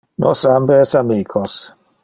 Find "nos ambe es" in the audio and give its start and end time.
0.23-0.95